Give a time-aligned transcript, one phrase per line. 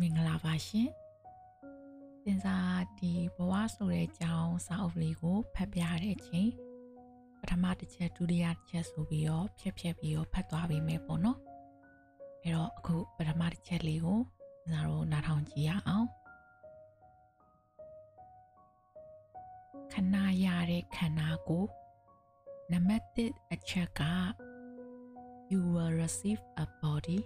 [0.00, 0.88] မင်္ဂလာပါရှင်
[2.22, 2.56] စင်စာ
[2.98, 6.50] ဒီဘဝဆိုတဲ့အကြောင်းစာအုပ်လေးကိုဖတ်ပြတဲ့အချိန်
[7.40, 11.38] ပထမတစ်ချက်ဒုတိယတစ်ချက်ဆိုပြီးတော့ဖြည့်ဖြည့်ပြီးတော့ဖတ်သွားပေးမယ်ပေါ့နော်
[12.42, 14.20] အဲ့တော့အခုပထမတစ်ချက်လေးကို
[14.60, 16.08] စင်စာတို့နားထောင်ကြည့်ရအောင်
[19.92, 21.70] ခဏရတဲ့ခန္ဓာကိုယ်
[22.72, 24.02] နံပါတ်1အချက်က
[25.50, 27.20] you will receive a body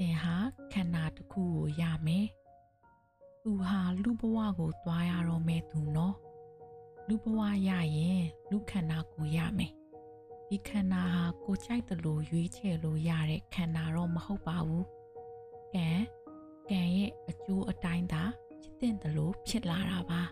[0.00, 0.36] သင်ဟာ
[0.72, 2.26] ခန္ဓာတစ်ခုကိုရမယ်။
[3.42, 6.14] သူဟာလူဘဝကိုသွားရတော့မယ်သူနော်။
[7.08, 9.72] လူဘဝရရင်လူခန္ဓာကိုရမယ်။
[10.48, 14.84] ဒီခန္ဓာဟာကိုကြိုက်တယ်လို့ရွေးချယ်လို့ရတဲ့ခန္ဓာတော့မဟုတ်ပါဘူး။
[15.74, 15.88] ကံ
[16.70, 18.22] ကံရဲ့အကျိုးအတိုင်းသာ
[18.60, 20.22] ဖြစ်တဲ့တယ်လို့ဖြစ်လာတာပါ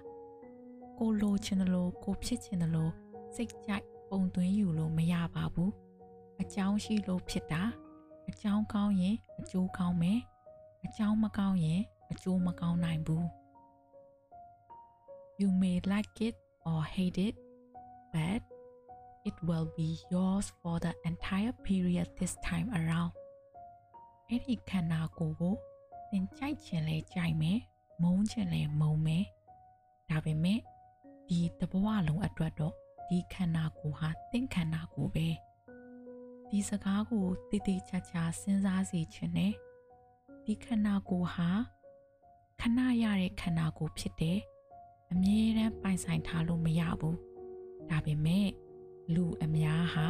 [0.98, 2.92] ။ကိုလိုချင်တယ်လို့ကိုဖြစ်ချင်တယ်လို့
[3.34, 5.70] စိတ်ကြိုက်ပုံသွင်းယူလို့မရပါဘူး။
[6.40, 7.64] အကြောင်းရှိလို့ဖြစ်တာ။
[8.28, 10.20] အကြောင်းကောင်းရင်အကျိုးကောင်းမယ်
[10.84, 11.82] အကြောင်းမကောင်းရင်
[12.12, 13.26] အကျိုးမကောင်းနိုင်ဘူး
[15.40, 16.36] You may like it
[16.70, 17.34] or hate it
[18.12, 18.42] but
[19.28, 23.12] it will be yours for the entire period this time around
[24.28, 25.54] အဲ့ဒီခန္ဓာကိုယ်ကို
[26.10, 27.58] သင်ကြိုက်ချင်လဲကြိုက်မယ်
[28.02, 29.24] မုန်းချင်လဲမုန်းမယ်
[30.10, 30.60] ဒါပေမဲ့
[31.28, 32.74] ဒီတဘဝလုံးအတွက်တော့
[33.08, 35.28] ဒီခန္ဓာကိုယ်ဟာသင်ခန္ဓာကိုယ်ပဲ
[36.50, 39.54] ဒီစကားကိုတည်တည်ချာချာစဉ်းစားစေချင်တယ်
[40.44, 41.50] ဒီခန္ဓာကိုယ်ဟာ
[42.60, 44.38] ခဏရတဲ့ခန္ဓာကိုယ်ဖြစ်တယ်
[45.10, 47.18] အမြဲတမ်းပိုင်ဆိုင်ထားလို့မရဘူး
[47.90, 48.48] ဒါပေမဲ့
[49.14, 50.08] လူအများဟာ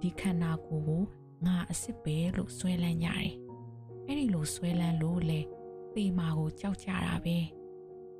[0.00, 1.02] ဒီခန္ဓာကိုယ်ကို
[1.46, 3.32] ငါအစ်စ်ပဲလို့ဆွဲလန်းကြတယ်
[4.06, 5.40] အဲ့ဒီလိုဆွဲလန်းလို့လေ
[5.94, 7.38] သေမာကိုကြောက်ကြတာပဲ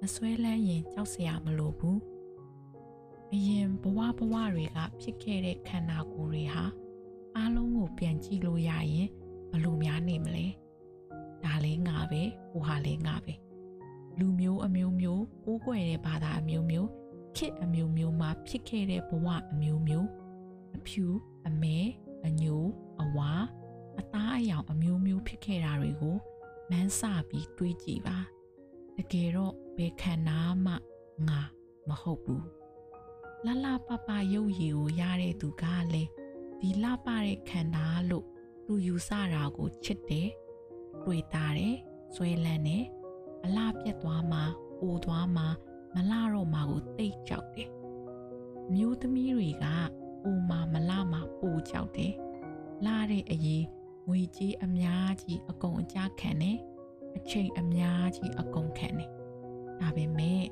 [0.00, 1.98] မဆွဲလန်းရင်ကြောက်စရာမလိုဘူး
[3.32, 6.64] အရင်ဘဝဘဝတွေကဖြစ်ခဲ့တဲ့ခန္ဓာကိုယ်တွေဟာ
[7.36, 9.08] အားလုံးကိုပြန်ကြည့်လို့ရရင်
[9.52, 10.46] ဘလို့များနေမလဲ
[11.44, 13.34] ဒါလေးငါပဲဟိုဟာလေးငါပဲ
[14.18, 16.88] လူမျိုးအမျိုးမျိုးကိုးကွယ်တဲ့ဘာသာအမျိုးမျိုး
[17.36, 20.08] ခေတ်အမျိုးမျိုးမှာဖြစ်ခဲ့တဲ့ဘဝအမျိုးမျိုး
[20.76, 21.06] အဖြူ
[21.46, 21.78] အမဲ
[22.26, 22.64] အညို
[23.02, 23.32] အဝါ
[24.00, 26.16] အသားအယောင်အမျိုးမျိုးဖြစ်ခဲ့တာတွေကို
[26.70, 28.18] မန်းစပြီးတွေးကြည့်ပါ
[28.96, 30.74] တကယ်တော့ဘယ်ခန္ဓာမှ
[31.28, 31.40] ငါ
[31.88, 32.44] မဟုတ်ဘူး
[33.46, 36.10] လလပပရုပ်ရည်ကိုရတဲ့သူကလည်း
[36.62, 38.26] ဒီလှပတဲ့ခန္ဓာလို့
[38.66, 40.28] သူယူဆတာကိုချစ်တယ်
[41.04, 41.76] တွေ့တာတယ်
[42.14, 42.84] ဆွဲလန်းတယ်
[43.44, 44.40] အလားပြတ်သွားမှ
[44.80, 45.44] အိုသွားမှ
[45.94, 47.70] မလှတော့မှကိုတိတ်ကြောက်တယ်
[48.74, 49.64] မျိုးသမီးတွေက
[50.24, 52.12] အိုမှမလှမှပိုကြောက်တယ်
[52.84, 53.64] လှတဲ့အရေး
[54.08, 56.58] ငွေကြီးအများကြီးအကုန်အကျခံတယ်
[57.16, 59.10] အချိန်အများကြီးအကုန်ခံတယ်
[59.80, 60.42] ဒါပေမဲ့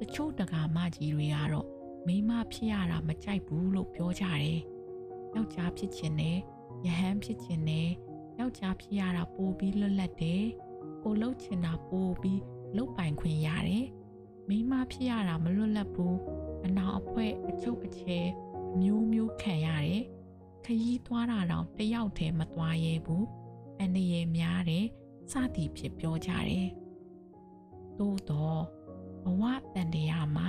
[0.00, 1.68] တချို့တကာမကြီးတွေကတော့
[2.06, 4.60] မိမဖြစ်ရတာမကြိုက်ဘူးလို့ပြောကြတယ်
[5.34, 6.38] ယောက်ျားဖြစ်ခြင်းနဲ့
[6.86, 7.88] ယဟန်ဖြစ်ခြင်းနဲ့
[8.38, 10.44] ယောက်ျားဖြစ်ရတာပိုပြီးလွတ်လပ်တယ်
[11.02, 12.40] ကိုလှုပ်ချင်တာပိုပြီး
[12.76, 13.86] လှုပ်ပိုင်ခွင့်ရတယ်
[14.48, 16.18] မိန်းမဖြစ်ရတာမလွတ်လပ်ဘူး
[16.64, 18.18] အနာအဖွဲအချုပ်အချဲ
[18.74, 20.02] အမျိုးမျိုးခံရတယ်
[20.64, 23.26] ခရီးသွားတာတော့တယောက်တည်းမသွားရဲဘူး
[23.78, 24.86] အန္တရာယ်များတယ်
[25.32, 26.68] စသည်ဖြစ်ပြောကြတယ်
[27.98, 28.62] သို့တော့
[29.22, 29.42] ဘဝ
[29.74, 30.48] တန်တရားမှာ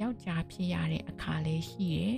[0.00, 2.16] ယောက်ျားဖြစ်ရတဲ့အခါလေးရှိတယ်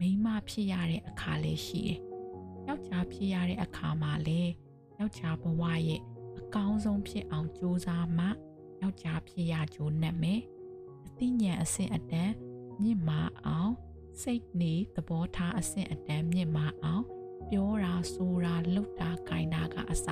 [0.00, 1.98] မိန်းမဖြစ်ရတဲ့အခါလည်းရှိတယ်။
[2.66, 4.52] ယောက်ျားဖြစ်ရတဲ့အခါမှာလည်း
[4.98, 6.00] ယောက်ျားဘဝရဲ့
[6.38, 8.26] အကောင်းဆုံးဖြစ်အောင်ကြိုးစားမှ
[8.80, 10.40] ယောက်ျားဖြစ်ရကြိုးနဲ့မယ်။
[11.06, 12.32] အသိဉာဏ်အဆင့်အတန်း
[12.80, 13.72] မြင့်မာအောင်
[14.22, 17.04] စိတ်နေသဘောထားအဆင့်အတန်းမြင့်မာအောင်
[17.50, 20.06] ပြောတာဆိုတာလှုပ်တာခိုင်းတာကအစ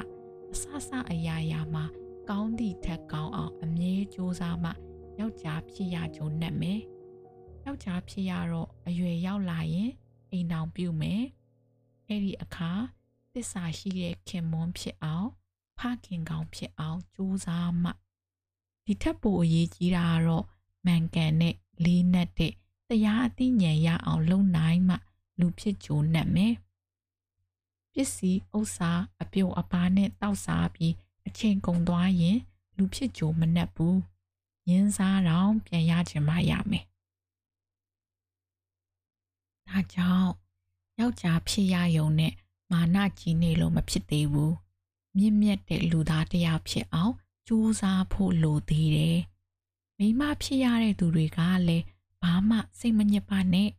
[0.52, 1.84] အစစအရာရာမှာ
[2.30, 4.70] ကောင်းသည့်ထက်ကောင်းအောင်အမြဲကြိုးစားမှ
[5.18, 6.80] ယောက်ျားဖြစ်ရကြိုးနဲ့မယ်။
[7.68, 9.90] ယောက်ျားဖြစ်ရတော့အရွယ်ရောက်လာရင်
[10.30, 11.22] အိမ်တော်ပြုမယ်
[12.08, 12.72] အဲ့ဒီအခါ
[13.32, 15.28] သစ္စာရှိတဲ့ခင်မွန်းဖြစ်အောင်
[15.78, 17.90] ဖခင်ကောင်းဖြစ်အောင်ကြိုးစားမှ
[18.84, 20.44] ဒီထက်ပိုအရေးကြီးတာကတော့
[20.86, 22.52] မှန်ကန်တဲ့လေးနက်တဲ့
[22.88, 24.96] တရားအသိဉာဏ်ရအောင်လုပ်နိုင်မှ
[25.40, 26.54] လူဖြစ်ကြိုးနှက်မယ်
[27.92, 28.90] ပစ္စည်းဥစ္စာ
[29.22, 30.94] အပြုတ်အပားနဲ့တောက်စားပြီး
[31.26, 32.38] အချိန်ကုန်သွားရင်
[32.76, 33.98] လူဖြစ်ကြိုးမနှက်ဘူး
[34.70, 36.86] ရင်းစားတော့ပြန်ရချင်မှရမယ်
[39.68, 40.30] ဒါကြောင့်
[40.98, 42.32] ယောက်ျားဖြစ်ရယုံနဲ့
[42.72, 44.54] မာနကြီးနေလို့မဖြစ်သေးဘူး
[45.16, 47.14] မြင့်မြတ်တဲ့လူသားတစ်ယောက်ဖြစ်အောင်
[47.48, 49.18] ကြိုးစားဖို့လိုသေးတယ်
[49.98, 51.38] မိမဖြစ်ရတဲ့သူတွေက
[51.68, 51.84] လည်း
[52.22, 53.70] ဘာမှစိတ်မညစ်ပါနဲ့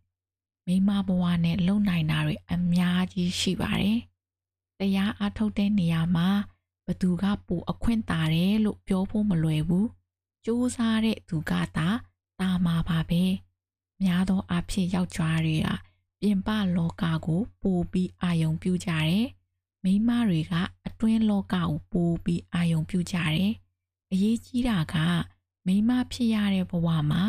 [0.68, 4.00] မိမဘဝနဲ့လုံနိုင်တာတွေအများကြီးရှိပါတယ်
[4.80, 6.30] တရားအထုတ်တဲ့နေရာမှာ
[6.86, 9.88] ဘသူကပိုအခွင့်တာတယ်လို့ပြောဖို့မလွယ်ဘူး
[10.46, 11.88] စူးစားတဲ့သူကသာ
[12.40, 13.24] တာမှာပါပဲ
[14.04, 15.68] များသောအားဖြင့်ယောက်ျားတွေက
[16.22, 19.26] ပြင်ပလောကကိုပိုပြီးအာယုံပြုကြတယ်။
[19.84, 20.54] မိန်းမတွေက
[20.88, 23.52] အတွင်းလောကကိုပိုပြီးအာယုံပြုကြတယ်
[24.12, 24.96] အရေးကြီးတာက
[25.66, 27.24] မိန်းမဖြစ်ရတဲ့ဘဝမှာ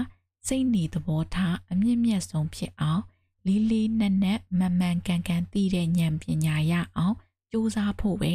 [0.47, 3.03] စိတ်နေသဘောထားအမြင့်မြတ်ဆုံးဖြစ်အောင်
[3.47, 7.17] လေးလေးနက်နက်မန်မှန်ကန်ကန်သိတဲ့ဉာဏ်ပညာရအောင်
[7.51, 8.35] ကြိုးစားဖို့ပဲ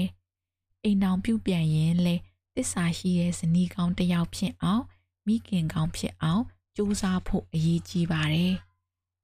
[0.84, 2.16] အိမ်တော်ပြုတ်ပြန်ရင်လဲ
[2.56, 4.84] တစ္ဆာရှိတဲ့ဇနီးကောင်းတစ်ယောက်ဖြစ်အောင်
[5.26, 6.44] မိခင်ကောင်းဖြစ်အောင်
[6.75, 8.56] ကြိုးစားဖို့အရေးကြီးပါတယ်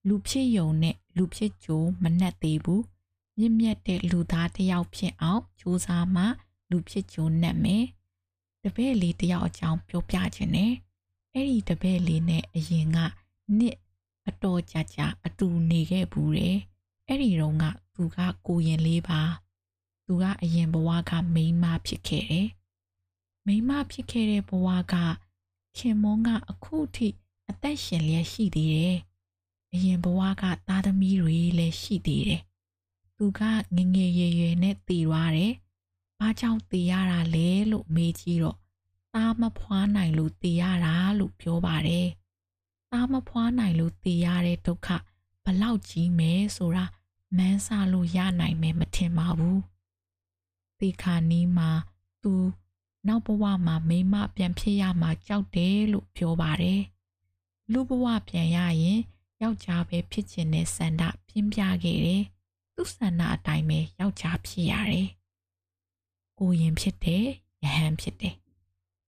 [0.07, 2.83] လူဖြစ်ယုံနဲ့လူဖြစ်ကြိုးမနှက်သေးဘူး
[3.37, 6.23] မြင့်မြတ်တဲ့လူသားတစ်ယောက်ဖြစ်အောင်ကြိုးစားမှ
[6.69, 7.85] လူဖြစ်ကြိုးနှက်မယ်
[8.63, 10.73] တပည့်လေးတစ်ယောက်အကြောင်းပြောပြခြင်းနဲ့
[11.33, 12.97] အဲ့ဒီတပည့်လေးနဲ့အရင်က
[13.57, 13.77] နှစ်
[14.27, 16.57] အတော်ကြာကြာအတူနေခဲ့ဘူးတယ်
[17.07, 17.63] အဲ့ဒီတော့က
[17.95, 18.17] သူက
[18.47, 19.21] ကိုရင်လေးပါ
[20.05, 22.47] သူကအရင်ဘဝကမိန်းမဖြစ်ခဲ့တယ်
[23.45, 24.95] မိန်းမဖြစ်ခဲ့တဲ့ဘဝက
[25.77, 27.07] ခင်မွန်းကအခုထိ
[27.51, 28.97] အသက်ရှင်လျက်ရှိသေးတယ်
[29.73, 32.41] အရင်ဘဝကသားသမီးတွေလည်းရှိသေးတယ်
[33.17, 33.41] သူက
[33.75, 35.53] ငငယ်ရွယ်ရွယ်နဲ့တည်သွားတယ်
[36.19, 38.57] ဘာကြောင့်တည်ရတာလဲလို့မေးကြည့်တော့
[39.13, 42.07] သားမဖွားနိုင်လို့တည်ရတာလို့ပြောပါတယ်
[42.91, 44.89] သားမဖွားနိုင်လို့တည်ရတဲ့ဒုက္ခ
[45.43, 46.85] ဘလောက်ကြီးမဲဆိုတာ
[47.37, 49.61] မန်းဆလို့ရနိုင်မယ်မထင်ပါဘူး
[50.79, 51.71] တေခါနီးမှာ
[52.23, 52.33] သူ
[53.07, 56.81] နောက်ဘဝမှာမိမပြန်ဖြစ်ရမှာကြောက်တယ်လို့ပြောပါတယ်
[57.71, 58.99] လူဘဝပြန်ရရင်
[59.41, 62.23] ယောက်ျားပဲဖြစ်ခြင်းနဲ့စန္ဒပြင်းပြခဲ့တယ်
[62.73, 65.09] သူဆန္ဒအတိုင်းပဲယောက်ျားဖြစ်ရတယ်
[66.39, 67.25] ကိုရင်ဖြစ်တယ်
[67.63, 68.35] ယဟန်ဖြစ်တယ်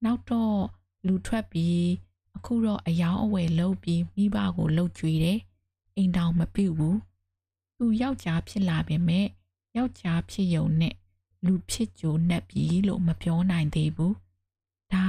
[0.03, 0.57] နောက်တော့
[1.07, 1.85] လူထွက်ပြီး
[2.35, 5.39] အခုတော့အယောင်အဝယ်လှုပ်ပြီးမိဘကိုလှုပ်ကြွေးတယ်
[5.95, 6.99] အိမ်တောင်မပြုတ်ဘူး
[7.77, 9.27] သူယောက်ျားဖြစ်လာပေမဲ့
[9.77, 10.95] ယောက်ျားဖြစ်ယုံနဲ့
[11.45, 14.15] လူဖြစ်ကြိုနှက်ပြီးလို့မပြောနိုင်သေးဘူး
[14.93, 15.07] ဒါ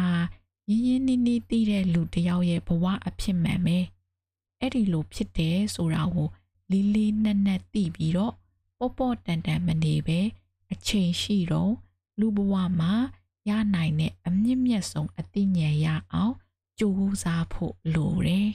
[0.68, 3.78] ရင်းရင်းနှီးနှီးသိတဲ့လူတယောက်ရဲ့ဘဝအဖြစ်မှန်ပဲ
[4.60, 6.28] အဲ့ဒီလိုဖြစ်တယ်ဆိုတာကို
[6.70, 8.34] လေးလေးနက်နက်သိပြီးတော့
[8.78, 10.20] ပေါ့ပေါ့တန်တန်မနေပဲ
[10.72, 11.72] အချိန်ရှိတော့
[12.18, 12.92] လူဘဝမှာ
[13.48, 16.34] ရနိုင်တဲ့အမြင့်မြတ်ဆုံးအသိဉာဏ်ရအောင်
[16.78, 18.50] ကြိုးစားဖို့လိုတယ်